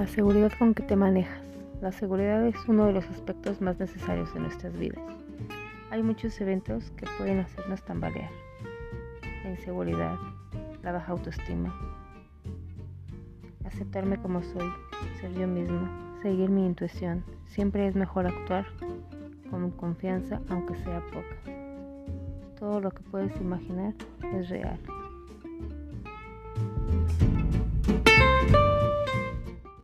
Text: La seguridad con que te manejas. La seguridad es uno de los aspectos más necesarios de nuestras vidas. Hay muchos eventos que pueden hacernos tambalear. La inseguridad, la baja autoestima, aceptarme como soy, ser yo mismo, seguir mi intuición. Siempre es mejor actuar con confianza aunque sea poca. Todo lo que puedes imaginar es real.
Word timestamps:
La 0.00 0.06
seguridad 0.06 0.50
con 0.58 0.72
que 0.72 0.82
te 0.82 0.96
manejas. 0.96 1.42
La 1.82 1.92
seguridad 1.92 2.46
es 2.46 2.56
uno 2.66 2.86
de 2.86 2.94
los 2.94 3.04
aspectos 3.10 3.60
más 3.60 3.78
necesarios 3.78 4.32
de 4.32 4.40
nuestras 4.40 4.72
vidas. 4.78 4.98
Hay 5.90 6.02
muchos 6.02 6.40
eventos 6.40 6.90
que 6.92 7.06
pueden 7.18 7.40
hacernos 7.40 7.82
tambalear. 7.82 8.30
La 9.44 9.50
inseguridad, 9.50 10.16
la 10.82 10.92
baja 10.92 11.12
autoestima, 11.12 11.78
aceptarme 13.66 14.16
como 14.16 14.42
soy, 14.42 14.72
ser 15.20 15.34
yo 15.34 15.46
mismo, 15.46 15.86
seguir 16.22 16.48
mi 16.48 16.64
intuición. 16.64 17.22
Siempre 17.48 17.86
es 17.86 17.94
mejor 17.94 18.26
actuar 18.26 18.64
con 19.50 19.70
confianza 19.72 20.40
aunque 20.48 20.76
sea 20.76 21.02
poca. 21.08 21.52
Todo 22.58 22.80
lo 22.80 22.90
que 22.90 23.02
puedes 23.02 23.38
imaginar 23.38 23.92
es 24.32 24.48
real. 24.48 24.80